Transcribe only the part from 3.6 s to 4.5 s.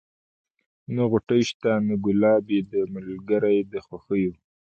د خوښیو